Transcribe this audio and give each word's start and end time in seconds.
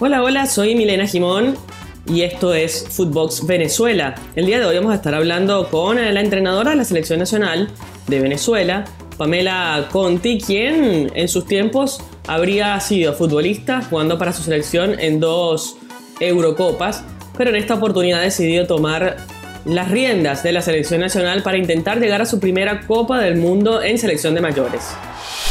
Hola, 0.00 0.24
hola, 0.24 0.46
soy 0.46 0.74
Milena 0.74 1.06
Jimón 1.06 1.56
y 2.04 2.22
esto 2.22 2.52
es 2.52 2.84
Footbox 2.90 3.46
Venezuela. 3.46 4.16
El 4.34 4.46
día 4.46 4.58
de 4.58 4.66
hoy 4.66 4.74
vamos 4.74 4.90
a 4.90 4.96
estar 4.96 5.14
hablando 5.14 5.70
con 5.70 5.94
la 5.94 6.20
entrenadora 6.20 6.72
de 6.72 6.76
la 6.76 6.84
selección 6.84 7.20
nacional 7.20 7.70
de 8.08 8.18
Venezuela, 8.18 8.86
Pamela 9.16 9.86
Conti, 9.92 10.40
quien 10.40 11.12
en 11.14 11.28
sus 11.28 11.46
tiempos 11.46 12.00
habría 12.26 12.80
sido 12.80 13.14
futbolista 13.14 13.82
jugando 13.88 14.18
para 14.18 14.32
su 14.32 14.42
selección 14.42 14.98
en 14.98 15.20
dos 15.20 15.76
Eurocopas, 16.18 17.04
pero 17.38 17.50
en 17.50 17.56
esta 17.56 17.74
oportunidad 17.74 18.18
ha 18.18 18.24
decidido 18.24 18.66
tomar 18.66 19.18
las 19.64 19.92
riendas 19.92 20.42
de 20.42 20.50
la 20.50 20.60
selección 20.60 21.02
nacional 21.02 21.44
para 21.44 21.56
intentar 21.56 22.00
llegar 22.00 22.20
a 22.20 22.26
su 22.26 22.40
primera 22.40 22.84
Copa 22.88 23.20
del 23.20 23.36
Mundo 23.36 23.80
en 23.80 23.96
selección 24.00 24.34
de 24.34 24.40
mayores. 24.40 24.82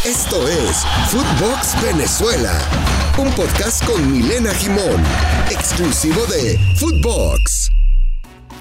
Esto 0.04 0.46
es 0.50 0.84
Footbox 1.12 1.82
Venezuela, 1.82 2.52
un 3.18 3.30
podcast 3.32 3.86
con 3.86 4.12
Milena 4.12 4.52
Jimón, 4.56 5.04
exclusivo 5.52 6.22
de 6.26 6.58
Footbox. 6.78 7.70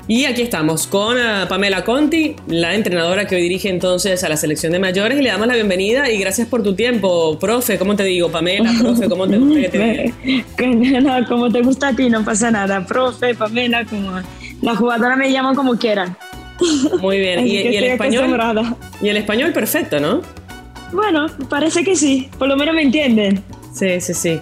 Y 0.08 0.26
aquí 0.26 0.42
estamos 0.42 0.86
con 0.86 1.16
uh, 1.16 1.48
Pamela 1.48 1.84
Conti, 1.84 2.36
la 2.48 2.74
entrenadora 2.74 3.26
que 3.26 3.36
hoy 3.36 3.42
dirige 3.42 3.70
entonces 3.70 4.22
a 4.24 4.28
la 4.28 4.36
selección 4.36 4.72
de 4.72 4.78
mayores, 4.78 5.18
y 5.18 5.22
le 5.22 5.30
damos 5.30 5.46
la 5.46 5.54
bienvenida 5.54 6.10
y 6.10 6.18
gracias 6.18 6.48
por 6.48 6.62
tu 6.62 6.74
tiempo, 6.74 7.38
profe, 7.38 7.78
¿cómo 7.78 7.96
te 7.96 8.04
digo? 8.04 8.30
Pamela, 8.30 8.70
profe, 8.78 9.08
¿cómo 9.08 9.26
te 9.26 9.38
gusta 9.38 9.60
que 9.60 9.68
te 9.68 10.14
diga? 10.58 11.26
como 11.28 11.50
te 11.50 11.62
gusta 11.62 11.88
a 11.88 11.96
ti, 11.96 12.10
no 12.10 12.22
pasa 12.22 12.50
nada, 12.50 12.84
profe, 12.84 13.34
Pamela, 13.34 13.86
como 13.86 14.20
la 14.60 14.76
jugadora 14.76 15.16
me 15.16 15.32
llaman 15.32 15.54
como 15.54 15.78
quieran. 15.78 16.16
Muy 17.00 17.18
bien, 17.18 17.40
y, 17.46 17.52
y 17.52 17.76
el 17.76 17.84
español. 17.84 18.76
Y 19.00 19.08
el 19.08 19.16
español 19.16 19.52
perfecto, 19.52 19.98
¿no? 19.98 20.20
Bueno, 20.92 21.26
parece 21.48 21.84
que 21.84 21.96
sí, 21.96 22.28
por 22.38 22.48
lo 22.48 22.56
menos 22.56 22.74
me 22.74 22.82
entienden. 22.82 23.42
Sí, 23.72 24.00
sí, 24.00 24.14
sí. 24.14 24.38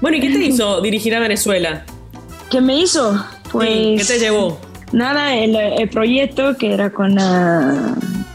Bueno, 0.00 0.16
¿y 0.16 0.20
qué 0.20 0.30
te 0.30 0.44
hizo 0.44 0.80
dirigir 0.80 1.14
a 1.14 1.20
Venezuela? 1.20 1.84
¿Qué 2.50 2.60
me 2.60 2.78
hizo? 2.78 3.24
Pues. 3.50 4.06
¿Qué 4.06 4.14
te 4.14 4.18
llevó? 4.18 4.58
Nada, 4.92 5.34
el, 5.34 5.88
proyecto 5.88 6.56
que 6.56 6.72
era 6.72 6.90
con 6.90 7.16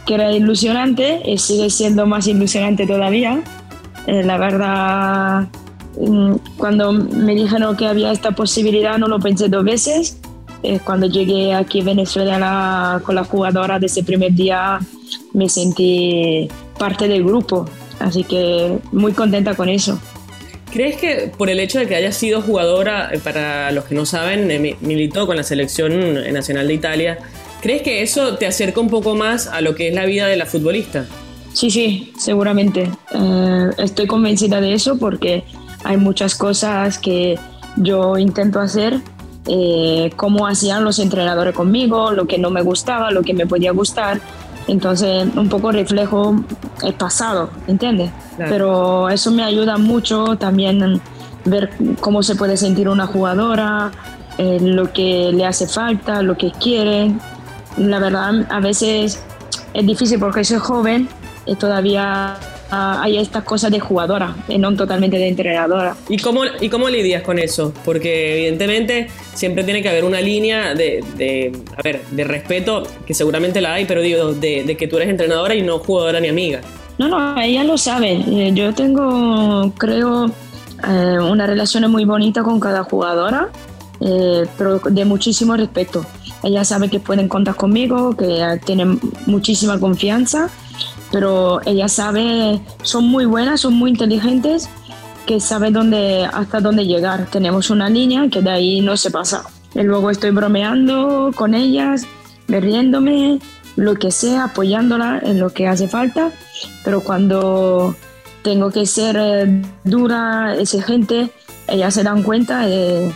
que 0.06 0.14
era 0.14 0.32
ilusionante, 0.32 1.22
y 1.24 1.38
sigue 1.38 1.70
siendo 1.70 2.04
más 2.04 2.26
ilusionante 2.26 2.86
todavía. 2.86 3.42
Eh, 4.06 4.22
la 4.24 4.36
verdad, 4.36 5.48
mm, 5.98 6.34
cuando 6.56 6.92
me 6.92 7.34
dijeron 7.34 7.76
que 7.76 7.86
había 7.86 8.12
esta 8.12 8.32
posibilidad, 8.32 8.98
no 8.98 9.08
lo 9.08 9.20
pensé 9.20 9.48
dos 9.48 9.64
veces. 9.64 10.18
Eh, 10.62 10.80
cuando 10.84 11.06
llegué 11.06 11.54
aquí 11.54 11.80
a 11.80 11.84
Venezuela 11.84 13.00
con 13.04 13.14
la 13.14 13.24
jugadora 13.24 13.78
de 13.78 13.86
ese 13.86 14.02
primer 14.02 14.32
día, 14.34 14.80
me 15.32 15.48
sentí 15.48 16.48
parte 16.78 17.08
del 17.08 17.24
grupo, 17.24 17.66
así 18.00 18.24
que 18.24 18.78
muy 18.92 19.12
contenta 19.12 19.54
con 19.54 19.68
eso. 19.68 19.98
¿Crees 20.72 20.96
que 20.96 21.32
por 21.36 21.50
el 21.50 21.58
hecho 21.58 21.80
de 21.80 21.86
que 21.86 21.96
haya 21.96 22.12
sido 22.12 22.42
jugadora, 22.42 23.10
eh, 23.12 23.18
para 23.18 23.72
los 23.72 23.84
que 23.84 23.94
no 23.94 24.06
saben, 24.06 24.50
eh, 24.50 24.76
militó 24.80 25.26
con 25.26 25.36
la 25.36 25.42
selección 25.42 26.32
nacional 26.32 26.68
de 26.68 26.74
Italia, 26.74 27.18
¿crees 27.60 27.82
que 27.82 28.02
eso 28.02 28.36
te 28.36 28.46
acerca 28.46 28.80
un 28.80 28.88
poco 28.88 29.16
más 29.16 29.48
a 29.48 29.60
lo 29.60 29.74
que 29.74 29.88
es 29.88 29.94
la 29.94 30.04
vida 30.04 30.28
de 30.28 30.36
la 30.36 30.46
futbolista? 30.46 31.06
Sí, 31.52 31.70
sí, 31.72 32.12
seguramente. 32.16 32.88
Eh, 33.12 33.70
estoy 33.78 34.06
convencida 34.06 34.60
de 34.60 34.74
eso 34.74 34.96
porque 34.96 35.42
hay 35.82 35.96
muchas 35.96 36.36
cosas 36.36 36.98
que 36.98 37.36
yo 37.76 38.16
intento 38.16 38.60
hacer, 38.60 39.00
como 40.14 40.46
hacían 40.46 40.84
los 40.84 41.00
entrenadores 41.00 41.54
conmigo, 41.54 42.12
lo 42.12 42.26
que 42.26 42.38
no 42.38 42.50
me 42.50 42.62
gustaba, 42.62 43.10
lo 43.10 43.22
que 43.22 43.34
me 43.34 43.46
podía 43.46 43.72
gustar. 43.72 44.20
Entonces, 44.70 45.26
un 45.34 45.48
poco 45.48 45.72
reflejo 45.72 46.36
el 46.82 46.94
pasado, 46.94 47.50
¿entiendes? 47.66 48.12
Pero 48.38 49.08
eso 49.08 49.32
me 49.32 49.42
ayuda 49.42 49.78
mucho 49.78 50.36
también 50.36 51.00
ver 51.44 51.70
cómo 52.00 52.22
se 52.22 52.36
puede 52.36 52.56
sentir 52.56 52.88
una 52.88 53.06
jugadora, 53.06 53.90
eh, 54.38 54.58
lo 54.60 54.92
que 54.92 55.32
le 55.32 55.44
hace 55.44 55.66
falta, 55.66 56.22
lo 56.22 56.36
que 56.36 56.52
quiere. 56.52 57.12
La 57.78 57.98
verdad, 57.98 58.46
a 58.48 58.60
veces 58.60 59.20
es 59.74 59.86
difícil 59.86 60.20
porque 60.20 60.44
soy 60.44 60.58
joven 60.58 61.08
y 61.46 61.56
todavía 61.56 62.36
Ah, 62.36 62.49
hay 62.70 63.18
estas 63.18 63.44
cosas 63.44 63.70
de 63.70 63.80
jugadora, 63.80 64.34
no 64.58 64.74
totalmente 64.76 65.18
de 65.18 65.28
entrenadora. 65.28 65.96
¿Y 66.08 66.18
cómo, 66.18 66.42
¿Y 66.60 66.68
cómo 66.68 66.88
lidias 66.88 67.22
con 67.22 67.38
eso? 67.38 67.72
Porque 67.84 68.34
evidentemente 68.34 69.08
siempre 69.34 69.64
tiene 69.64 69.82
que 69.82 69.88
haber 69.88 70.04
una 70.04 70.20
línea 70.20 70.74
de, 70.74 71.04
de 71.16 71.52
a 71.76 71.82
ver, 71.82 72.02
de 72.10 72.24
respeto, 72.24 72.84
que 73.06 73.14
seguramente 73.14 73.60
la 73.60 73.74
hay, 73.74 73.86
pero 73.86 74.00
digo, 74.00 74.32
de, 74.32 74.64
de, 74.64 74.76
que 74.76 74.86
tú 74.86 74.96
eres 74.96 75.08
entrenadora 75.08 75.54
y 75.54 75.62
no 75.62 75.78
jugadora 75.78 76.20
ni 76.20 76.28
amiga. 76.28 76.60
No, 76.98 77.08
no, 77.08 77.40
ella 77.40 77.64
lo 77.64 77.78
sabe. 77.78 78.12
Eh, 78.12 78.52
yo 78.54 78.74
tengo, 78.74 79.72
creo, 79.76 80.26
eh, 80.26 81.18
una 81.18 81.46
relación 81.46 81.90
muy 81.90 82.04
bonita 82.04 82.42
con 82.42 82.60
cada 82.60 82.84
jugadora, 82.84 83.48
eh, 84.00 84.46
pero 84.56 84.78
de 84.78 85.04
muchísimo 85.04 85.56
respeto. 85.56 86.04
Ella 86.42 86.64
sabe 86.64 86.88
que 86.88 87.00
pueden 87.00 87.28
contar 87.28 87.56
conmigo, 87.56 88.16
que 88.16 88.60
tienen 88.64 89.00
muchísima 89.26 89.78
confianza 89.78 90.50
pero 91.10 91.60
ella 91.66 91.88
sabe, 91.88 92.60
son 92.82 93.08
muy 93.08 93.24
buenas, 93.24 93.60
son 93.60 93.74
muy 93.74 93.90
inteligentes, 93.90 94.68
que 95.26 95.40
sabe 95.40 95.70
dónde, 95.70 96.28
hasta 96.32 96.60
dónde 96.60 96.86
llegar. 96.86 97.26
Tenemos 97.30 97.70
una 97.70 97.88
línea 97.88 98.28
que 98.28 98.42
de 98.42 98.50
ahí 98.50 98.80
no 98.80 98.96
se 98.96 99.10
pasa. 99.10 99.44
Y 99.74 99.82
luego 99.82 100.10
estoy 100.10 100.30
bromeando 100.30 101.30
con 101.34 101.54
ellas, 101.54 102.06
riéndome, 102.48 103.38
lo 103.76 103.94
que 103.94 104.10
sea, 104.10 104.44
apoyándola 104.44 105.20
en 105.22 105.38
lo 105.38 105.50
que 105.50 105.68
hace 105.68 105.88
falta, 105.88 106.32
pero 106.84 107.02
cuando 107.02 107.94
tengo 108.42 108.70
que 108.70 108.86
ser 108.86 109.16
eh, 109.18 109.62
dura, 109.84 110.56
exigente, 110.58 111.30
ellas 111.68 111.94
se 111.94 112.02
dan 112.02 112.22
cuenta 112.22 112.66
de 112.66 113.12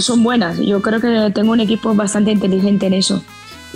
son 0.00 0.22
buenas. 0.22 0.58
Yo 0.58 0.82
creo 0.82 1.00
que 1.00 1.30
tengo 1.34 1.52
un 1.52 1.60
equipo 1.60 1.94
bastante 1.94 2.30
inteligente 2.30 2.86
en 2.86 2.94
eso. 2.94 3.22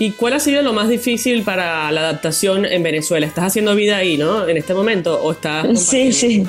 ¿Y 0.01 0.13
cuál 0.13 0.33
ha 0.33 0.41
sido 0.41 0.63
lo 0.63 0.73
más 0.73 0.89
difícil 0.89 1.43
para 1.43 1.93
la 1.93 2.01
adaptación 2.01 2.65
en 2.65 2.83
Venezuela? 2.83 3.27
¿Estás 3.27 3.45
haciendo 3.45 3.75
vida 3.75 3.99
ahí, 3.99 4.17
no? 4.17 4.49
En 4.49 4.57
este 4.57 4.73
momento, 4.73 5.21
¿o 5.23 5.33
estás...? 5.33 5.79
Sí, 5.79 6.11
sí. 6.15 6.47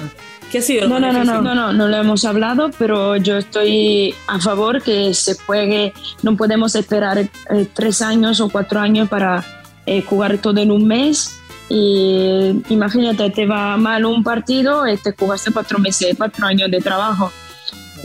¿Qué 0.49 0.59
ha 0.59 0.61
sido? 0.61 0.87
no, 0.87 1.01
no, 1.01 1.11
no, 1.11 1.25
no, 1.25 1.41
no, 1.41 1.53
no, 1.53 1.73
no 1.73 1.87
lo 1.89 1.97
hemos 1.97 2.23
hablado, 2.23 2.71
pero 2.79 3.17
yo 3.17 3.35
estoy 3.35 4.15
a 4.27 4.39
favor 4.39 4.81
que 4.81 5.13
se 5.13 5.35
juegue, 5.35 5.91
no 6.23 6.37
podemos 6.37 6.75
esperar 6.75 7.17
eh, 7.17 7.29
tres 7.73 8.01
años 8.01 8.39
o 8.39 8.47
cuatro 8.47 8.79
años 8.79 9.09
para 9.09 9.43
eh, 9.85 10.01
jugar 10.01 10.37
todo 10.37 10.61
en 10.61 10.71
un 10.71 10.87
mes. 10.87 11.37
Y 11.67 12.55
imagínate, 12.69 13.31
te 13.31 13.45
va 13.45 13.75
mal 13.75 14.05
un 14.05 14.23
partido, 14.23 14.87
y 14.87 14.95
te 14.95 15.11
jugaste 15.11 15.51
cuatro 15.51 15.77
meses, 15.77 16.15
cuatro 16.17 16.47
años 16.47 16.71
de 16.71 16.79
trabajo. 16.79 17.33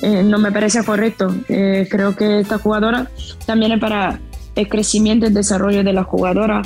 Eh, 0.03 0.25
no 0.25 0.39
me 0.39 0.51
parece 0.51 0.85
correcto. 0.85 1.33
creo 1.47 2.17
que 2.17 2.41
esta 2.41 2.59
jugadora 2.59 3.09
también 3.47 3.71
es 3.71 3.79
para 3.79 4.19
el 4.57 4.69
crecimiento 4.69 5.27
y 5.27 5.29
el 5.29 5.35
desarrollo 5.35 5.85
de 5.85 5.93
la 5.93 6.03
jugadora. 6.03 6.63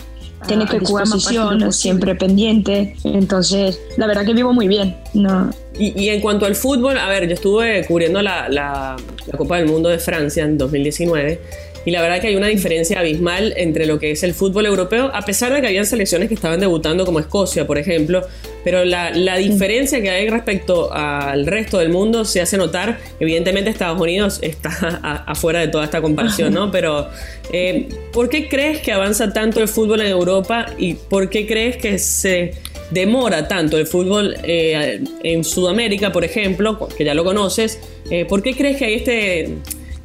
Tiene 0.46 0.64
que 0.64 0.78
jugar 0.78 1.06
posición, 1.06 1.70
siempre 1.70 2.14
pendiente. 2.14 2.96
Entonces, 3.04 3.78
la 3.98 4.06
verdad 4.06 4.24
que 4.24 4.32
vivo 4.32 4.54
muy 4.54 4.68
bien. 4.68 4.96
No. 5.12 5.50
Y, 5.78 6.08
en 6.08 6.20
cuanto 6.22 6.46
al 6.46 6.54
fútbol, 6.54 6.96
a 6.98 7.08
ver, 7.08 7.26
yo 7.26 7.34
estuve 7.34 7.84
cubriendo 7.86 8.22
la, 8.22 8.48
la, 8.48 8.96
la 9.26 9.38
Copa 9.38 9.58
del 9.58 9.66
Mundo 9.66 9.90
de 9.90 9.98
Francia 9.98 10.44
en 10.44 10.56
2019 10.56 11.40
y 11.84 11.90
la 11.90 12.02
verdad 12.02 12.20
que 12.20 12.28
hay 12.28 12.36
una 12.36 12.48
diferencia 12.48 13.00
abismal 13.00 13.54
entre 13.56 13.86
lo 13.86 13.98
que 13.98 14.10
es 14.10 14.22
el 14.22 14.34
fútbol 14.34 14.66
europeo, 14.66 15.10
a 15.14 15.22
pesar 15.22 15.52
de 15.52 15.60
que 15.60 15.68
habían 15.68 15.86
selecciones 15.86 16.28
que 16.28 16.34
estaban 16.34 16.60
debutando 16.60 17.06
como 17.06 17.20
Escocia, 17.20 17.66
por 17.66 17.78
ejemplo, 17.78 18.22
pero 18.64 18.84
la, 18.84 19.10
diferencia 19.38 20.02
que 20.02 20.10
hay 20.10 20.28
respecto 20.28 20.92
al 20.92 21.46
resto 21.46 21.78
del 21.78 21.88
mundo 21.88 22.24
se 22.24 22.40
hace 22.40 22.58
notar. 22.58 22.98
Evidentemente 23.18 23.70
Estados 23.70 24.00
Unidos 24.00 24.38
está 24.42 24.70
afuera 25.26 25.60
de 25.60 25.68
toda 25.68 25.84
esta 25.84 26.02
comparación, 26.02 26.52
¿no? 26.52 26.70
Pero 26.70 27.08
eh, 27.52 27.88
¿por 28.12 28.28
qué 28.28 28.48
crees 28.48 28.80
que 28.80 28.92
avanza 28.92 29.32
tanto 29.32 29.60
el 29.60 29.68
fútbol 29.68 30.02
en 30.02 30.08
Europa 30.08 30.66
y 30.78 30.94
por 30.94 31.30
qué 31.30 31.46
crees 31.46 31.78
que 31.78 31.98
se 31.98 32.52
demora 32.90 33.48
tanto 33.48 33.78
el 33.78 33.86
fútbol 33.86 34.36
eh, 34.42 35.02
en 35.22 35.44
Sudamérica, 35.44 36.12
por 36.12 36.24
ejemplo, 36.24 36.88
que 36.96 37.04
ya 37.04 37.14
lo 37.14 37.24
conoces? 37.24 37.80
Eh, 38.10 38.26
¿Por 38.26 38.42
qué 38.42 38.54
crees 38.54 38.76
que 38.76 38.84
hay 38.84 38.94
este 38.94 39.54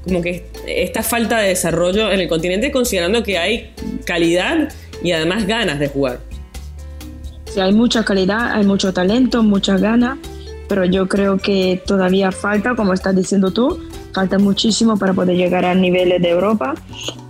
como 0.05 0.21
que 0.21 0.45
esta 0.67 1.03
falta 1.03 1.39
de 1.39 1.49
desarrollo 1.49 2.11
en 2.11 2.19
el 2.19 2.27
continente 2.27 2.71
considerando 2.71 3.23
que 3.23 3.37
hay 3.37 3.73
calidad 4.05 4.69
y 5.03 5.11
además 5.11 5.45
ganas 5.45 5.79
de 5.79 5.87
jugar. 5.87 6.19
Sí, 7.45 7.59
hay 7.59 7.73
mucha 7.73 8.03
calidad, 8.03 8.51
hay 8.53 8.65
mucho 8.65 8.93
talento, 8.93 9.43
muchas 9.43 9.81
ganas, 9.81 10.17
pero 10.67 10.85
yo 10.85 11.07
creo 11.07 11.37
que 11.37 11.81
todavía 11.85 12.31
falta, 12.31 12.75
como 12.75 12.93
estás 12.93 13.15
diciendo 13.15 13.51
tú, 13.51 13.79
falta 14.13 14.39
muchísimo 14.39 14.97
para 14.97 15.13
poder 15.13 15.35
llegar 15.35 15.65
a 15.65 15.75
niveles 15.75 16.21
de 16.21 16.29
Europa. 16.29 16.73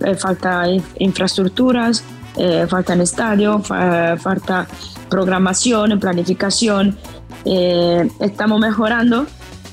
Eh, 0.04 0.14
falta 0.14 0.64
infraestructuras, 0.98 2.04
eh, 2.36 2.66
faltan 2.68 3.00
estadios, 3.00 3.66
falta 3.66 4.66
programación, 5.08 5.98
planificación. 5.98 6.96
Eh, 7.44 8.08
estamos 8.20 8.60
mejorando, 8.60 9.26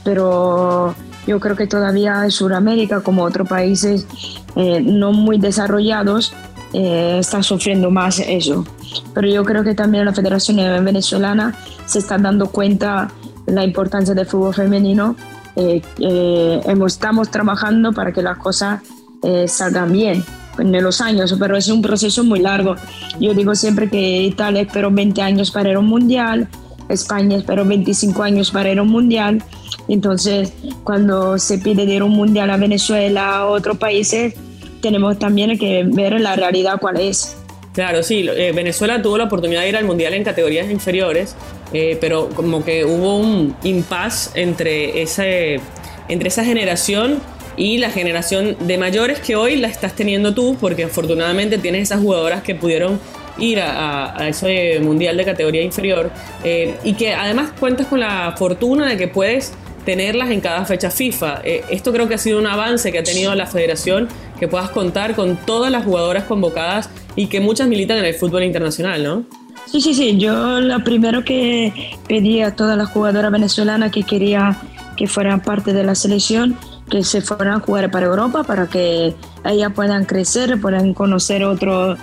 pero 0.03 0.95
yo 1.27 1.39
creo 1.39 1.55
que 1.55 1.67
todavía 1.67 2.29
Sudamérica, 2.29 3.01
como 3.01 3.23
otros 3.23 3.47
países 3.47 4.07
eh, 4.55 4.81
no 4.81 5.11
muy 5.11 5.37
desarrollados, 5.37 6.33
eh, 6.73 7.17
está 7.19 7.43
sufriendo 7.43 7.91
más 7.91 8.19
eso. 8.19 8.65
Pero 9.13 9.27
yo 9.27 9.43
creo 9.43 9.63
que 9.63 9.75
también 9.75 10.05
la 10.05 10.13
Federación 10.13 10.57
Venezolana 10.83 11.55
se 11.85 11.99
está 11.99 12.17
dando 12.17 12.47
cuenta 12.47 13.11
de 13.45 13.53
la 13.53 13.63
importancia 13.63 14.13
del 14.13 14.25
fútbol 14.25 14.53
femenino 14.53 15.15
eh, 15.55 15.81
eh, 15.99 16.61
estamos 16.87 17.29
trabajando 17.29 17.93
para 17.93 18.11
que 18.11 18.21
las 18.21 18.37
cosas 18.37 18.81
eh, 19.21 19.47
salgan 19.47 19.91
bien 19.91 20.23
en 20.57 20.83
los 20.83 21.01
años, 21.01 21.35
pero 21.39 21.55
es 21.57 21.67
un 21.69 21.81
proceso 21.81 22.23
muy 22.23 22.39
largo. 22.39 22.75
Yo 23.19 23.33
digo 23.33 23.55
siempre 23.55 23.89
que 23.89 24.23
Italia 24.23 24.61
esperó 24.61 24.91
20 24.91 25.21
años 25.21 25.51
para 25.51 25.69
ir 25.69 25.75
a 25.75 25.79
un 25.79 25.87
mundial, 25.87 26.47
España 26.89 27.37
esperó 27.37 27.65
25 27.65 28.23
años 28.23 28.51
para 28.51 28.71
ir 28.71 28.79
a 28.79 28.83
un 28.83 28.89
mundial. 28.89 29.43
Entonces, 29.87 30.53
cuando 30.83 31.37
se 31.37 31.57
pide 31.57 31.83
ir 31.83 32.01
a 32.01 32.05
un 32.05 32.13
mundial 32.13 32.49
a 32.49 32.57
Venezuela, 32.57 33.37
a 33.37 33.45
otros 33.47 33.77
países, 33.77 34.33
tenemos 34.81 35.19
también 35.19 35.57
que 35.57 35.83
ver 35.85 36.19
la 36.19 36.35
realidad 36.35 36.77
cuál 36.79 36.99
es. 36.99 37.37
Claro, 37.73 38.03
sí, 38.03 38.27
Venezuela 38.53 39.01
tuvo 39.01 39.17
la 39.17 39.23
oportunidad 39.23 39.61
de 39.61 39.69
ir 39.69 39.77
al 39.77 39.85
mundial 39.85 40.13
en 40.13 40.23
categorías 40.23 40.69
inferiores 40.69 41.35
eh, 41.73 41.97
pero 41.99 42.29
como 42.29 42.63
que 42.63 42.85
hubo 42.85 43.17
un 43.17 43.55
impasse 43.63 44.39
entre, 44.39 45.01
ese, 45.01 45.59
entre 46.07 46.27
esa 46.27 46.45
generación 46.45 47.19
y 47.57 47.79
la 47.79 47.89
generación 47.89 48.55
de 48.59 48.77
mayores 48.77 49.19
que 49.19 49.35
hoy 49.35 49.55
la 49.55 49.67
estás 49.67 49.95
teniendo 49.95 50.35
tú, 50.35 50.55
porque 50.61 50.83
afortunadamente 50.83 51.57
tienes 51.57 51.83
esas 51.83 51.99
jugadoras 51.99 52.43
que 52.43 52.53
pudieron 52.53 52.99
ir 53.39 53.59
a, 53.59 54.27
ese 54.27 54.79
mundial 54.79 55.17
de 55.17 55.25
categoría 55.25 55.63
inferior 55.63 56.11
eh, 56.43 56.75
y 56.83 56.93
que 56.93 57.15
además 57.15 57.51
cuentas 57.59 57.87
con 57.87 57.99
la 57.99 58.35
fortuna 58.37 58.87
de 58.87 58.97
que 58.97 59.07
puedes 59.07 59.53
tenerlas 59.85 60.31
en 60.31 60.41
cada 60.41 60.65
fecha 60.65 60.89
FIFA. 60.89 61.41
Eh, 61.43 61.63
esto 61.69 61.91
creo 61.91 62.07
que 62.07 62.15
ha 62.15 62.17
sido 62.17 62.39
un 62.39 62.47
avance 62.47 62.91
que 62.91 62.99
ha 62.99 63.03
tenido 63.03 63.33
la 63.35 63.45
federación, 63.45 64.07
que 64.39 64.47
puedas 64.47 64.69
contar 64.69 65.15
con 65.15 65.35
todas 65.37 65.71
las 65.71 65.85
jugadoras 65.85 66.23
convocadas 66.23 66.89
y 67.15 67.27
que 67.27 67.39
muchas 67.39 67.67
militan 67.67 67.97
en 67.97 68.05
el 68.05 68.13
fútbol 68.13 68.43
internacional, 68.43 69.03
¿no? 69.03 69.23
Sí, 69.65 69.81
sí, 69.81 69.93
sí. 69.93 70.17
Yo 70.17 70.59
lo 70.59 70.83
primero 70.83 71.23
que 71.23 71.73
pedí 72.07 72.41
a 72.41 72.55
todas 72.55 72.77
las 72.77 72.89
jugadoras 72.89 73.31
venezolanas 73.31 73.91
que 73.91 74.03
quería 74.03 74.57
que 74.95 75.07
fueran 75.07 75.41
parte 75.41 75.73
de 75.73 75.83
la 75.83 75.95
selección, 75.95 76.55
que 76.89 77.03
se 77.03 77.21
fueran 77.21 77.55
a 77.55 77.59
jugar 77.59 77.89
para 77.89 78.05
Europa, 78.05 78.43
para 78.43 78.67
que 78.67 79.15
ellas 79.45 79.71
puedan 79.73 80.05
crecer, 80.05 80.59
puedan 80.61 80.93
conocer 80.93 81.43
otro, 81.43 81.97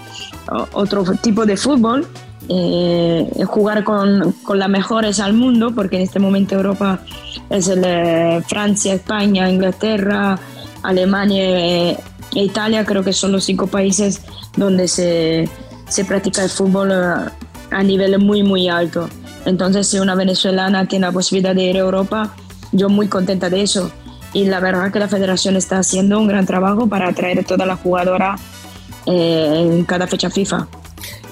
otro 0.73 1.05
tipo 1.23 1.47
de 1.47 1.57
fútbol, 1.57 2.07
eh, 2.53 3.45
jugar 3.47 3.85
con, 3.85 4.33
con, 4.43 4.59
las 4.59 4.69
mejores 4.69 5.21
al 5.21 5.35
mundo, 5.35 5.73
porque 5.73 5.97
en 5.97 6.03
este 6.03 6.19
momento 6.19 6.57
Europa 6.57 6.99
es 7.49 7.69
el, 7.69 7.85
eh, 7.85 8.43
Francia, 8.45 8.93
España, 8.93 9.49
Inglaterra, 9.49 10.37
Alemania 10.83 11.93
e 11.93 11.97
Italia, 12.33 12.85
creo 12.85 13.05
que 13.05 13.13
son 13.13 13.31
los 13.31 13.45
cinco 13.45 13.69
países 13.69 14.23
donde 14.57 14.89
se, 14.89 15.49
se 15.89 16.05
practica 16.05 16.43
el 16.43 16.51
fútbol 16.51 16.91
a 16.91 17.83
nivel 17.85 18.19
muy, 18.19 18.43
muy 18.43 18.69
alto. 18.69 19.09
Entonces, 19.45 19.87
si 19.87 20.01
una 20.01 20.17
venezolana 20.17 20.87
tiene 20.87 21.07
la 21.07 21.13
posibilidad 21.13 21.55
de 21.55 21.63
ir 21.63 21.77
a 21.77 21.81
Europa, 21.81 22.35
yo 22.73 22.89
muy 22.89 23.07
contenta 23.07 23.49
de 23.49 23.63
eso. 23.63 23.93
Y 24.33 24.47
la 24.47 24.59
verdad 24.59 24.91
que 24.91 24.99
la 24.99 25.07
federación 25.07 25.55
está 25.55 25.79
haciendo 25.79 26.19
un 26.19 26.27
gran 26.27 26.47
trabajo 26.47 26.89
para 26.89 27.11
atraer 27.11 27.39
a 27.39 27.43
toda 27.45 27.65
la 27.65 27.77
jugadora 27.77 28.35
en 29.07 29.85
cada 29.85 30.09
fecha 30.09 30.31
FIFA. 30.31 30.67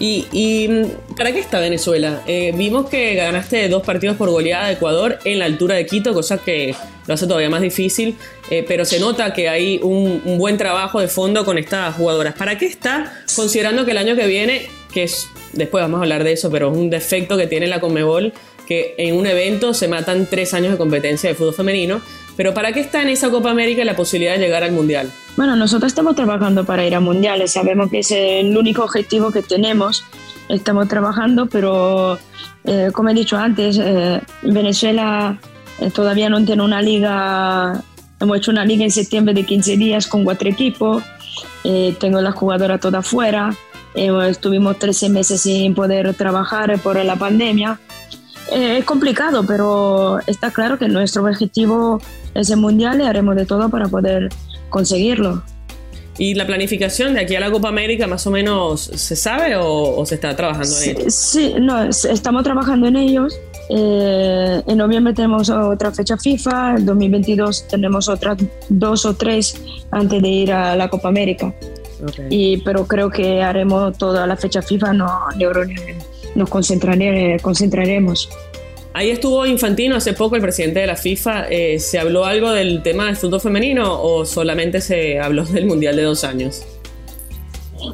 ¿Y, 0.00 0.68
para 1.16 1.32
qué 1.32 1.40
está 1.40 1.58
Venezuela? 1.58 2.22
Eh, 2.26 2.52
vimos 2.56 2.88
que 2.88 3.14
ganaste 3.14 3.68
dos 3.68 3.82
partidos 3.82 4.16
por 4.16 4.30
goleada 4.30 4.68
de 4.68 4.74
Ecuador 4.74 5.18
en 5.24 5.38
la 5.38 5.46
altura 5.46 5.74
de 5.74 5.86
Quito, 5.86 6.14
cosa 6.14 6.38
que 6.38 6.74
lo 7.06 7.14
hace 7.14 7.26
todavía 7.26 7.50
más 7.50 7.62
difícil, 7.62 8.16
eh, 8.50 8.64
pero 8.66 8.84
se 8.84 9.00
nota 9.00 9.32
que 9.32 9.48
hay 9.48 9.80
un, 9.82 10.22
un, 10.24 10.38
buen 10.38 10.56
trabajo 10.56 11.00
de 11.00 11.08
fondo 11.08 11.44
con 11.44 11.58
estas 11.58 11.96
jugadoras. 11.96 12.34
¿Para 12.34 12.56
qué 12.58 12.66
está? 12.66 13.24
Considerando 13.34 13.84
que 13.84 13.90
el 13.90 13.98
año 13.98 14.14
que 14.14 14.26
viene, 14.26 14.68
que 14.92 15.04
es 15.04 15.28
después 15.52 15.82
vamos 15.82 15.98
a 15.98 16.02
hablar 16.02 16.24
de 16.24 16.32
eso, 16.32 16.50
pero 16.50 16.70
es 16.70 16.76
un 16.76 16.90
defecto 16.90 17.36
que 17.36 17.46
tiene 17.46 17.66
la 17.66 17.80
Conmebol 17.80 18.32
que 18.66 18.94
en 18.98 19.16
un 19.16 19.26
evento 19.26 19.72
se 19.72 19.88
matan 19.88 20.26
tres 20.26 20.52
años 20.52 20.72
de 20.72 20.76
competencia 20.76 21.30
de 21.30 21.34
fútbol 21.34 21.54
femenino. 21.54 22.02
Pero 22.38 22.54
¿para 22.54 22.70
qué 22.72 22.78
está 22.78 23.02
en 23.02 23.08
esa 23.08 23.30
Copa 23.30 23.50
América 23.50 23.84
la 23.84 23.96
posibilidad 23.96 24.34
de 24.34 24.38
llegar 24.38 24.62
al 24.62 24.70
Mundial? 24.70 25.10
Bueno, 25.36 25.56
nosotros 25.56 25.90
estamos 25.90 26.14
trabajando 26.14 26.64
para 26.64 26.86
ir 26.86 26.94
a 26.94 27.00
Mundiales, 27.00 27.52
sabemos 27.52 27.90
que 27.90 27.98
es 27.98 28.12
el 28.12 28.56
único 28.56 28.84
objetivo 28.84 29.32
que 29.32 29.42
tenemos, 29.42 30.04
estamos 30.48 30.86
trabajando, 30.86 31.46
pero 31.46 32.16
eh, 32.62 32.90
como 32.92 33.08
he 33.08 33.14
dicho 33.14 33.36
antes, 33.36 33.76
eh, 33.82 34.20
Venezuela 34.42 35.36
eh, 35.80 35.90
todavía 35.90 36.28
no 36.28 36.44
tiene 36.44 36.62
una 36.62 36.80
liga, 36.80 37.82
hemos 38.20 38.36
hecho 38.36 38.52
una 38.52 38.64
liga 38.64 38.84
en 38.84 38.92
septiembre 38.92 39.34
de 39.34 39.44
15 39.44 39.76
días 39.76 40.06
con 40.06 40.22
cuatro 40.22 40.48
equipos, 40.48 41.02
tengo 41.98 42.20
la 42.20 42.30
jugadora 42.30 42.78
toda 42.78 43.00
afuera, 43.00 43.50
eh, 43.94 44.10
estuvimos 44.28 44.78
13 44.78 45.08
meses 45.08 45.40
sin 45.40 45.74
poder 45.74 46.14
trabajar 46.14 46.78
por 46.80 47.02
la 47.04 47.16
pandemia. 47.16 47.80
Eh, 48.52 48.78
es 48.78 48.84
complicado, 48.84 49.44
pero 49.46 50.20
está 50.26 50.50
claro 50.50 50.78
que 50.78 50.88
nuestro 50.88 51.22
objetivo 51.24 52.00
es 52.34 52.50
el 52.50 52.58
mundial 52.58 53.00
y 53.00 53.04
haremos 53.04 53.36
de 53.36 53.46
todo 53.46 53.68
para 53.68 53.88
poder 53.88 54.30
conseguirlo. 54.70 55.42
¿Y 56.18 56.34
la 56.34 56.46
planificación 56.46 57.14
de 57.14 57.20
aquí 57.20 57.36
a 57.36 57.40
la 57.40 57.50
Copa 57.50 57.68
América 57.68 58.08
más 58.08 58.26
o 58.26 58.32
menos 58.32 58.80
se 58.82 59.14
sabe 59.14 59.54
o, 59.56 60.04
se 60.04 60.16
está 60.16 60.34
trabajando 60.34 60.76
en 60.82 60.90
ello? 60.90 61.10
Sí, 61.10 61.54
no, 61.60 61.84
estamos 61.84 62.42
trabajando 62.42 62.88
en 62.88 62.96
ellos. 62.96 63.38
Eh, 63.70 64.62
en 64.66 64.78
noviembre 64.78 65.12
tenemos 65.12 65.48
otra 65.48 65.92
fecha 65.92 66.16
FIFA, 66.16 66.76
en 66.78 66.86
2022 66.86 67.68
tenemos 67.68 68.08
otras 68.08 68.38
dos 68.68 69.04
o 69.04 69.14
tres 69.14 69.54
antes 69.92 70.20
de 70.20 70.28
ir 70.28 70.52
a 70.52 70.74
la 70.74 70.88
Copa 70.88 71.08
América. 71.08 71.54
Y, 72.30 72.58
pero 72.58 72.86
creo 72.86 73.10
que 73.10 73.42
haremos 73.42 73.96
toda 73.96 74.26
la 74.26 74.36
fecha 74.36 74.60
FIFA, 74.60 74.92
no, 74.94 75.10
nos 76.38 76.48
concentraremos. 76.48 78.30
Ahí 78.94 79.10
estuvo 79.10 79.46
Infantino 79.46 79.96
hace 79.96 80.12
poco, 80.12 80.36
el 80.36 80.42
presidente 80.42 80.80
de 80.80 80.86
la 80.86 80.96
FIFA. 80.96 81.46
Eh, 81.50 81.78
¿Se 81.78 81.98
habló 81.98 82.24
algo 82.24 82.50
del 82.50 82.82
tema 82.82 83.06
del 83.06 83.16
fútbol 83.16 83.40
femenino 83.40 84.02
o 84.02 84.24
solamente 84.24 84.80
se 84.80 85.20
habló 85.20 85.44
del 85.44 85.66
Mundial 85.66 85.94
de 85.94 86.02
dos 86.02 86.24
años? 86.24 86.64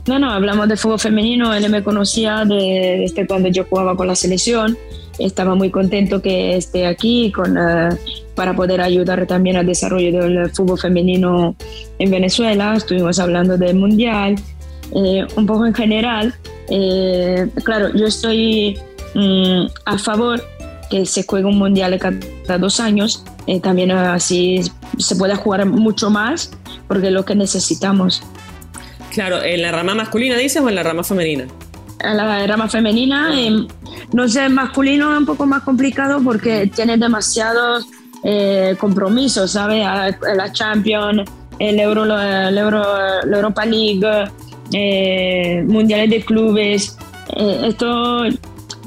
No, 0.06 0.18
no, 0.18 0.30
hablamos 0.30 0.68
de 0.68 0.76
fútbol 0.76 0.98
femenino. 0.98 1.52
Él 1.52 1.68
me 1.68 1.82
conocía 1.82 2.44
desde 2.46 3.26
cuando 3.26 3.48
yo 3.48 3.64
jugaba 3.64 3.96
con 3.96 4.06
la 4.06 4.14
selección. 4.14 4.78
Estaba 5.18 5.54
muy 5.54 5.70
contento 5.70 6.22
que 6.22 6.56
esté 6.56 6.86
aquí 6.86 7.30
con, 7.32 7.56
uh, 7.56 7.96
para 8.34 8.56
poder 8.56 8.80
ayudar 8.80 9.26
también 9.26 9.56
al 9.56 9.66
desarrollo 9.66 10.10
del 10.10 10.50
fútbol 10.50 10.78
femenino 10.78 11.54
en 11.98 12.10
Venezuela. 12.10 12.74
Estuvimos 12.76 13.18
hablando 13.18 13.56
del 13.58 13.76
mundial, 13.76 14.36
eh, 14.94 15.26
un 15.36 15.46
poco 15.46 15.66
en 15.66 15.74
general. 15.74 16.34
Eh, 16.68 17.48
claro, 17.62 17.92
yo 17.94 18.06
estoy 18.06 18.78
mm, 19.14 19.66
a 19.84 19.98
favor 19.98 20.42
que 20.90 21.06
se 21.06 21.24
juegue 21.24 21.46
un 21.46 21.58
mundial 21.58 21.98
cada 21.98 22.58
dos 22.58 22.80
años. 22.80 23.24
Eh, 23.46 23.60
también 23.60 23.90
así 23.90 24.62
se 24.98 25.16
puede 25.16 25.34
jugar 25.34 25.66
mucho 25.66 26.10
más 26.10 26.50
porque 26.88 27.08
es 27.08 27.12
lo 27.12 27.24
que 27.24 27.34
necesitamos. 27.34 28.22
Claro, 29.10 29.42
¿en 29.42 29.62
la 29.62 29.70
rama 29.70 29.94
masculina 29.94 30.36
dices 30.36 30.60
o 30.62 30.68
en 30.68 30.74
la 30.74 30.82
rama 30.82 31.04
femenina? 31.04 31.46
En 32.00 32.16
la 32.16 32.46
rama 32.46 32.68
femenina, 32.68 33.30
no 34.12 34.28
sé, 34.28 34.48
masculino 34.48 35.12
es 35.12 35.18
un 35.18 35.26
poco 35.26 35.46
más 35.46 35.62
complicado 35.62 36.20
porque 36.22 36.66
tiene 36.74 36.98
demasiados 36.98 37.86
eh, 38.24 38.74
compromisos, 38.78 39.52
¿sabes? 39.52 39.86
La 40.36 40.52
Champions, 40.52 41.30
el 41.58 41.78
Euro, 41.78 42.04
el 42.04 42.58
Euro, 42.58 42.82
la 43.24 43.36
Europa 43.36 43.64
League, 43.64 44.00
eh, 44.72 45.64
Mundiales 45.66 46.10
de 46.10 46.24
Clubes. 46.24 46.96
Eh, 47.36 47.60
esto 47.68 48.24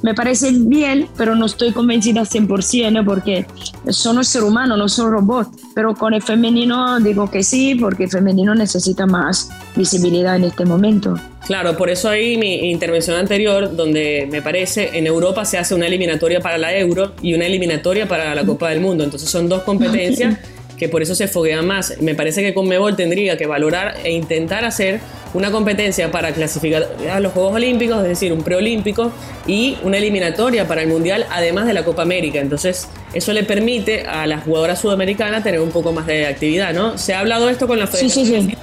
me 0.02 0.14
parece 0.14 0.52
bien, 0.52 1.08
pero 1.18 1.36
no 1.36 1.46
estoy 1.46 1.72
convencida 1.72 2.22
100% 2.22 3.04
porque 3.04 3.46
son 3.90 4.24
ser 4.24 4.44
humano, 4.44 4.78
no 4.78 4.88
son 4.90 5.12
robots. 5.12 5.50
Pero 5.74 5.96
con 5.96 6.14
el 6.14 6.22
femenino 6.22 7.00
digo 7.00 7.30
que 7.30 7.44
sí, 7.44 7.76
porque 7.76 8.06
el 8.06 8.10
femenino 8.10 8.54
necesita 8.56 9.06
más 9.06 9.50
visibilidad 9.76 10.36
en 10.36 10.46
este 10.46 10.66
momento. 10.66 11.16
Claro, 11.46 11.78
por 11.78 11.90
eso 11.90 12.10
ahí 12.10 12.38
mi 12.38 12.70
intervención 12.70 13.16
anterior, 13.16 13.76
donde 13.76 14.28
me 14.30 14.42
parece 14.42 14.98
en 14.98 15.08
Europa 15.08 15.46
se 15.46 15.58
hace 15.58 15.74
una 15.74 15.88
eliminatoria 15.88 16.42
para 16.42 16.58
la 16.58 16.78
Euro 16.78 17.14
y 17.22 17.34
una 17.34 17.46
eliminatoria 17.46 18.08
para 18.08 18.36
la 18.36 18.46
Copa 18.46 18.70
del 18.70 18.82
Mundo. 18.82 19.04
Entonces 19.04 19.30
son 19.30 19.48
dos 19.48 19.64
competencias 19.64 20.38
que 20.78 20.90
por 20.90 21.02
eso 21.02 21.16
se 21.16 21.28
foguean 21.28 21.66
más. 21.66 22.00
Me 22.02 22.16
parece 22.16 22.42
que 22.42 22.54
Conmebol 22.54 22.96
tendría 22.96 23.38
que 23.38 23.48
valorar 23.48 23.96
e 24.04 24.12
intentar 24.12 24.64
hacer 24.64 25.00
una 25.38 25.52
competencia 25.52 26.10
para 26.10 26.34
clasificar 26.34 26.88
a 27.12 27.20
los 27.20 27.32
Juegos 27.32 27.54
Olímpicos, 27.54 28.02
es 28.02 28.10
decir, 28.10 28.34
un 28.34 28.42
preolímpico 28.42 29.12
y 29.46 29.78
una 29.84 29.98
eliminatoria 29.98 30.68
para 30.68 30.82
el 30.82 30.88
Mundial, 30.88 31.28
además 31.30 31.68
de 31.68 31.74
la 31.74 31.86
Copa 31.86 32.02
América. 32.02 32.40
Entonces, 32.40 32.88
eso 33.14 33.34
le 33.34 33.44
permite 33.44 34.02
a 34.08 34.26
las 34.26 34.44
jugadoras 34.44 34.82
sudamericanas 34.82 35.44
tener 35.44 35.62
un 35.62 35.70
poco 35.70 35.92
más 35.92 36.08
de 36.08 36.26
actividad, 36.26 36.74
¿no? 36.74 36.98
¿Se 36.98 37.14
ha 37.14 37.20
hablado 37.20 37.50
esto 37.50 37.68
con 37.68 37.78
la 37.78 37.86
Federación 37.86 38.26
sí, 38.26 38.42
sí, 38.42 38.50
sí. 38.50 38.58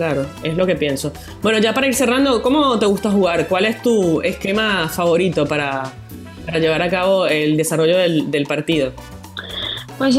Claro, 0.00 0.24
es 0.42 0.56
lo 0.56 0.64
que 0.64 0.76
pienso. 0.76 1.12
Bueno, 1.42 1.58
ya 1.58 1.74
para 1.74 1.86
ir 1.86 1.94
cerrando, 1.94 2.40
¿cómo 2.40 2.78
te 2.78 2.86
gusta 2.86 3.10
jugar? 3.10 3.46
¿Cuál 3.48 3.66
es 3.66 3.82
tu 3.82 4.22
esquema 4.22 4.88
favorito 4.88 5.44
para, 5.44 5.92
llevar 6.58 6.80
a 6.80 6.88
cabo 6.88 7.26
el 7.26 7.58
desarrollo 7.58 7.98
del, 7.98 8.46
partido? 8.48 8.94
Pues 9.98 10.16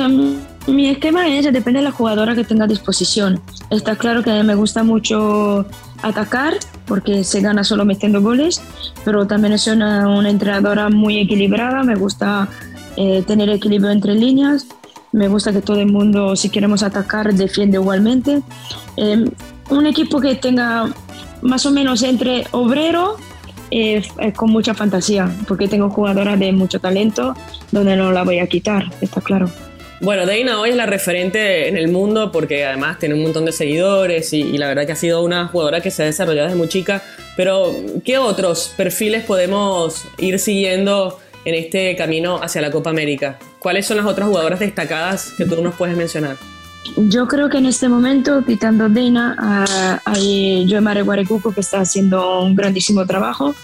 mi 0.68 0.88
esquema 0.88 1.36
es, 1.36 1.52
depende 1.52 1.80
de 1.80 1.86
la 1.86 1.92
jugadora 1.92 2.36
que 2.36 2.44
tenga 2.44 2.66
a 2.66 2.68
disposición. 2.68 3.42
Está 3.72 3.96
claro 3.96 4.22
que 4.22 4.30
a 4.30 4.36
mí 4.36 4.44
me 4.44 4.54
gusta 4.54 4.84
mucho 4.84 5.66
atacar 6.04 6.54
porque 6.86 7.24
se 7.24 7.42
gana 7.42 7.64
solo 7.64 7.84
metiendo 7.84 8.22
goles, 8.22 8.62
pero 9.04 9.26
también 9.26 9.58
soy 9.58 9.74
una, 9.74 10.08
una 10.08 10.30
entrenadora 10.30 10.90
muy 10.90 11.18
equilibrada, 11.18 11.82
me 11.82 11.96
gusta 11.96 12.48
eh, 12.98 13.24
tener 13.26 13.50
equilibrio 13.50 13.90
entre 13.90 14.14
líneas, 14.14 14.68
me 15.12 15.28
gusta 15.28 15.52
que 15.52 15.62
todo 15.62 15.80
el 15.80 15.92
mundo, 15.92 16.36
si 16.36 16.50
queremos 16.50 16.84
atacar, 16.84 17.34
defiende 17.34 17.78
igualmente. 17.78 18.42
Eh, 18.96 19.26
un 19.72 19.88
equipo 19.88 20.20
que 20.20 20.36
tenga 20.36 20.94
más 21.42 21.66
o 21.66 21.72
menos 21.72 22.04
entre 22.04 22.46
obrero 22.52 23.18
eh, 23.72 24.04
con 24.36 24.52
mucha 24.52 24.74
fantasía, 24.74 25.34
porque 25.48 25.68
tengo 25.68 25.90
jugadoras 25.90 26.38
de 26.38 26.52
mucho 26.52 26.80
talento 26.80 27.34
donde 27.72 27.96
no 27.96 28.12
la 28.12 28.24
voy 28.24 28.40
a 28.40 28.48
quitar, 28.48 28.84
está 29.02 29.22
claro. 29.22 29.50
Bueno, 30.02 30.26
Deina 30.26 30.60
hoy 30.60 30.72
es 30.72 30.76
la 30.76 30.88
referente 30.88 31.70
en 31.70 31.78
el 31.78 31.88
mundo 31.88 32.32
porque 32.32 32.66
además 32.66 32.98
tiene 33.00 33.16
un 33.16 33.22
montón 33.22 33.46
de 33.46 33.52
seguidores 33.52 34.34
y, 34.34 34.58
la 34.58 34.68
verdad 34.68 34.86
que 34.88 34.94
ha 34.94 34.96
sido 34.96 35.24
una 35.24 35.48
jugadora 35.48 35.80
que 35.80 35.92
se 35.92 36.02
ha 36.02 36.06
desarrollado 36.08 36.48
desde 36.48 36.58
muy 36.58 36.68
chica. 36.68 37.04
Pero, 37.38 37.72
¿qué 38.04 38.18
otros 38.18 38.74
perfiles 38.76 39.24
podemos 39.24 40.06
ir 40.18 40.40
siguiendo 40.40 41.20
en 41.46 41.54
este 41.54 41.96
camino 41.96 42.42
hacia 42.42 42.62
la 42.62 42.72
Copa 42.72 42.90
América? 42.90 43.38
¿Cuáles 43.60 43.86
son 43.86 43.98
las 43.98 44.08
otras 44.08 44.28
jugadoras 44.28 44.60
destacadas 44.60 45.34
que 45.38 45.46
tú 45.46 45.62
nos 45.62 45.76
puedes 45.76 45.96
mencionar? 45.96 46.36
Yo 46.98 47.28
creo 47.28 47.50
que 47.50 47.58
en 47.58 47.68
este 47.68 47.88
momento, 47.90 48.44
quitando 48.44 48.90
Deina, 48.90 49.66
hay 50.04 50.68
Joemare 50.70 51.04
Guarecuco 51.04 51.54
que 51.54 51.62
está 51.62 51.80
haciendo 51.82 52.42
un 52.42 52.56
grandísimo 52.56 53.06
trabajo. 53.06 53.56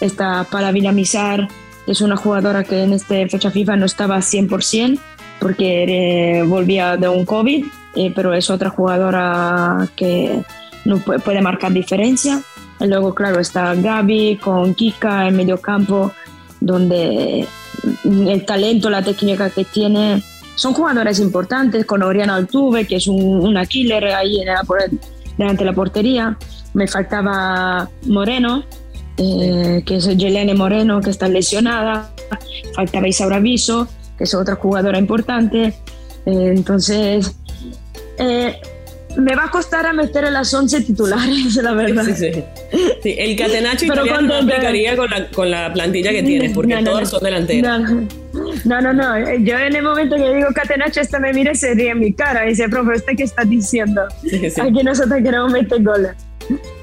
Está 0.00 0.44
para 0.44 0.72
Villamizar, 0.72 1.48
que 1.84 1.92
es 1.92 2.00
una 2.00 2.16
jugadora 2.16 2.64
que 2.64 2.82
en 2.82 2.92
esta 2.92 3.14
fecha 3.28 3.50
FIFA 3.50 3.76
no 3.76 3.86
estaba 3.86 4.18
100% 4.18 4.98
porque 5.40 5.84
eh, 6.38 6.42
volvía 6.42 6.96
de 6.96 7.08
un 7.08 7.24
COVID, 7.24 7.64
eh, 7.94 8.12
pero 8.14 8.34
es 8.34 8.50
otra 8.50 8.70
jugadora 8.70 9.88
que 9.94 10.42
no 10.84 10.98
puede, 10.98 11.40
marcar 11.40 11.72
diferencia. 11.72 12.42
Y 12.80 12.86
luego, 12.86 13.14
claro, 13.14 13.40
está 13.40 13.74
Gaby 13.74 14.36
con 14.36 14.74
Kika 14.74 15.28
en 15.28 15.36
medio 15.36 15.58
campo, 15.58 16.12
donde 16.60 17.46
el 18.04 18.44
talento, 18.44 18.90
la 18.90 19.02
técnica 19.02 19.50
que 19.50 19.64
tiene 19.64 20.22
son 20.56 20.72
jugadores 20.72 21.20
importantes, 21.20 21.84
con 21.84 22.02
Oriana 22.02 22.34
Altuve, 22.34 22.86
que 22.86 22.96
es 22.96 23.06
una 23.06 23.64
killer 23.66 24.06
ahí 24.06 24.40
en 24.40 24.48
delante 25.36 25.64
de 25.64 25.70
la 25.70 25.74
portería. 25.74 26.36
Me 26.74 26.88
faltaba 26.88 27.88
Moreno, 28.06 28.64
eh, 29.18 29.82
que 29.86 29.96
es 29.96 30.16
Yelene 30.16 30.54
Moreno, 30.54 31.00
que 31.00 31.10
está 31.10 31.28
lesionada. 31.28 32.10
Faltaba 32.74 33.06
Isaura 33.06 33.38
Viso, 33.38 33.86
que 34.16 34.24
es 34.24 34.34
otra 34.34 34.56
jugadora 34.56 34.98
importante. 34.98 35.74
Eh, 36.24 36.52
entonces, 36.54 37.36
eh, 38.18 38.56
me 39.16 39.34
va 39.34 39.44
a 39.44 39.50
costar 39.50 39.86
a 39.86 39.92
meter 39.92 40.24
en 40.24 40.32
las 40.32 40.52
11 40.52 40.80
titulares, 40.82 41.54
la 41.62 41.72
verdad. 41.72 42.04
Sí, 42.14 42.32
sí. 43.02 43.14
el 43.18 43.36
catenacho 43.36 43.84
italiano 43.84 44.22
no 44.22 44.34
aplicaría 44.36 44.96
con 44.96 45.10
la, 45.10 45.28
con 45.30 45.50
la, 45.50 45.72
plantilla 45.72 46.12
que 46.12 46.22
tienes, 46.22 46.52
porque 46.52 46.76
todos 46.82 47.10
son 47.10 47.22
delanteros. 47.22 47.82
No, 48.64 48.80
no, 48.80 48.92
no. 48.92 49.18
Yo 49.38 49.58
en 49.58 49.76
el 49.76 49.82
momento 49.82 50.16
que 50.16 50.34
digo 50.34 50.48
catenacho, 50.54 51.00
esta 51.00 51.18
me 51.18 51.32
mira 51.32 51.52
y 51.52 51.54
se 51.54 51.74
ríe 51.74 51.90
en 51.90 52.00
mi 52.00 52.12
cara 52.12 52.46
y 52.46 52.50
dice, 52.50 52.68
profe, 52.68 52.96
¿usted 52.96 53.12
qué 53.16 53.24
está 53.24 53.44
diciendo? 53.44 54.02
Aquí 54.60 54.82
nosotros 54.82 55.20
queremos 55.22 55.52
meter 55.52 55.82
goles. 55.82 56.12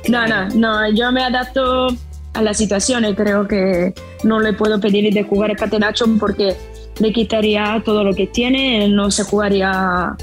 No, 0.10 0.28
no, 0.28 0.50
no. 0.50 0.90
Yo 0.92 1.12
me 1.12 1.24
adapto 1.24 1.88
a 2.34 2.42
la 2.42 2.54
situación 2.54 3.06
y 3.06 3.16
creo 3.16 3.48
que 3.48 3.94
no 4.24 4.40
le 4.40 4.54
puedo 4.54 4.80
pedir 4.80 5.14
de 5.14 5.24
jugar 5.24 5.52
a 5.52 5.56
catenacho 5.56 6.06
porque 6.20 6.56
le 7.00 7.12
quitaría 7.12 7.82
todo 7.84 8.04
lo 8.04 8.14
que 8.14 8.28
tiene, 8.28 8.88
no 8.90 9.12
se 9.12 9.24
jugaría 9.24 10.16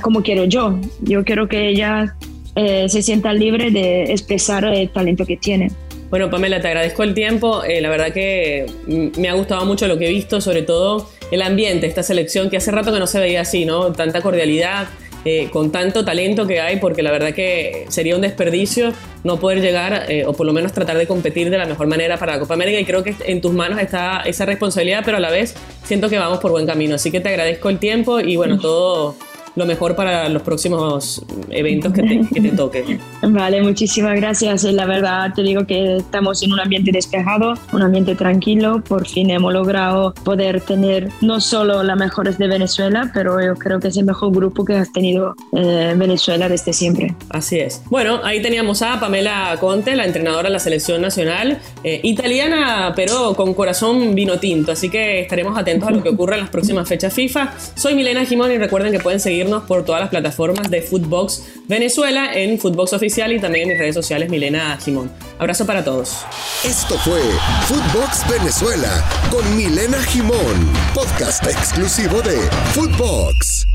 como 0.00 0.22
quiero 0.22 0.44
yo. 0.44 0.78
Yo 1.00 1.24
quiero 1.24 1.48
que 1.48 1.68
ella 1.68 2.16
eh, 2.54 2.88
se 2.88 3.02
sienta 3.02 3.32
libre 3.32 3.70
de 3.70 4.04
expresar 4.04 4.64
el 4.64 4.90
talento 4.90 5.24
que 5.24 5.36
tiene. 5.36 5.70
Bueno, 6.12 6.28
Pamela, 6.28 6.60
te 6.60 6.68
agradezco 6.68 7.04
el 7.04 7.14
tiempo. 7.14 7.64
Eh, 7.64 7.80
la 7.80 7.88
verdad 7.88 8.12
que 8.12 8.66
me 8.86 9.30
ha 9.30 9.32
gustado 9.32 9.64
mucho 9.64 9.88
lo 9.88 9.96
que 9.96 10.08
he 10.08 10.10
visto, 10.10 10.42
sobre 10.42 10.60
todo 10.60 11.08
el 11.30 11.40
ambiente, 11.40 11.86
esta 11.86 12.02
selección 12.02 12.50
que 12.50 12.58
hace 12.58 12.70
rato 12.70 12.92
que 12.92 12.98
no 12.98 13.06
se 13.06 13.18
veía 13.18 13.40
así, 13.40 13.64
¿no? 13.64 13.92
Tanta 13.92 14.20
cordialidad, 14.20 14.88
eh, 15.24 15.48
con 15.50 15.72
tanto 15.72 16.04
talento 16.04 16.46
que 16.46 16.60
hay, 16.60 16.76
porque 16.76 17.02
la 17.02 17.12
verdad 17.12 17.32
que 17.32 17.86
sería 17.88 18.14
un 18.14 18.20
desperdicio 18.20 18.92
no 19.24 19.40
poder 19.40 19.62
llegar 19.62 20.04
eh, 20.10 20.26
o 20.26 20.34
por 20.34 20.44
lo 20.44 20.52
menos 20.52 20.74
tratar 20.74 20.98
de 20.98 21.06
competir 21.06 21.48
de 21.48 21.56
la 21.56 21.64
mejor 21.64 21.86
manera 21.86 22.18
para 22.18 22.34
la 22.34 22.40
Copa 22.40 22.52
América 22.52 22.78
y 22.78 22.84
creo 22.84 23.02
que 23.02 23.14
en 23.24 23.40
tus 23.40 23.54
manos 23.54 23.80
está 23.80 24.20
esa 24.26 24.44
responsabilidad, 24.44 25.00
pero 25.06 25.16
a 25.16 25.20
la 25.20 25.30
vez 25.30 25.54
siento 25.84 26.10
que 26.10 26.18
vamos 26.18 26.40
por 26.40 26.50
buen 26.50 26.66
camino. 26.66 26.96
Así 26.96 27.10
que 27.10 27.20
te 27.20 27.30
agradezco 27.30 27.70
el 27.70 27.78
tiempo 27.78 28.20
y 28.20 28.36
bueno, 28.36 28.58
todo 28.58 29.16
lo 29.54 29.66
mejor 29.66 29.94
para 29.94 30.28
los 30.28 30.42
próximos 30.42 31.24
eventos 31.50 31.92
que 31.92 32.02
te, 32.02 32.20
que 32.32 32.40
te 32.40 32.56
toquen. 32.56 33.00
Vale, 33.22 33.62
muchísimas 33.62 34.16
gracias. 34.16 34.64
La 34.64 34.86
verdad 34.86 35.32
te 35.34 35.42
digo 35.42 35.66
que 35.66 35.96
estamos 35.96 36.42
en 36.42 36.52
un 36.52 36.60
ambiente 36.60 36.90
despejado, 36.92 37.54
un 37.72 37.82
ambiente 37.82 38.14
tranquilo. 38.14 38.82
Por 38.86 39.06
fin 39.06 39.30
hemos 39.30 39.52
logrado 39.52 40.14
poder 40.24 40.60
tener 40.60 41.08
no 41.20 41.40
solo 41.40 41.82
las 41.82 41.96
mejores 41.96 42.38
de 42.38 42.48
Venezuela, 42.48 43.10
pero 43.12 43.40
yo 43.44 43.54
creo 43.54 43.80
que 43.80 43.88
es 43.88 43.96
el 43.96 44.04
mejor 44.04 44.32
grupo 44.32 44.64
que 44.64 44.74
has 44.74 44.92
tenido 44.92 45.34
eh, 45.52 45.94
Venezuela 45.96 46.48
desde 46.48 46.72
siempre. 46.72 47.14
Así 47.28 47.58
es. 47.58 47.82
Bueno, 47.90 48.20
ahí 48.24 48.40
teníamos 48.40 48.82
a 48.82 48.98
Pamela 48.98 49.56
Conte, 49.60 49.94
la 49.96 50.04
entrenadora 50.04 50.48
de 50.48 50.52
la 50.52 50.58
selección 50.58 51.02
nacional, 51.02 51.58
eh, 51.84 52.00
italiana, 52.02 52.92
pero 52.96 53.34
con 53.34 53.54
corazón 53.54 54.14
vino 54.14 54.38
tinto. 54.38 54.72
Así 54.72 54.88
que 54.88 55.20
estaremos 55.20 55.58
atentos 55.58 55.88
a 55.88 55.92
lo 55.92 56.02
que 56.02 56.08
ocurra 56.08 56.34
en 56.34 56.42
las 56.42 56.50
próximas 56.50 56.88
fechas 56.88 57.12
FIFA. 57.12 57.52
Soy 57.74 57.94
Milena 57.94 58.24
Jimón 58.24 58.50
y 58.52 58.58
recuerden 58.58 58.92
que 58.92 58.98
pueden 58.98 59.20
seguir 59.20 59.41
por 59.50 59.84
todas 59.84 60.00
las 60.00 60.10
plataformas 60.10 60.70
de 60.70 60.82
Footbox 60.82 61.44
Venezuela, 61.68 62.32
en 62.32 62.58
Footbox 62.58 62.92
Oficial 62.92 63.32
y 63.32 63.40
también 63.40 63.70
en 63.70 63.78
redes 63.78 63.94
sociales 63.94 64.30
Milena 64.30 64.78
Jimón. 64.82 65.10
Abrazo 65.38 65.66
para 65.66 65.84
todos. 65.84 66.24
Esto 66.64 66.96
fue 66.98 67.20
Footbox 67.66 68.28
Venezuela 68.30 69.04
con 69.30 69.56
Milena 69.56 69.98
Jimón, 70.04 70.70
podcast 70.94 71.44
exclusivo 71.46 72.22
de 72.22 72.38
Footbox. 72.74 73.71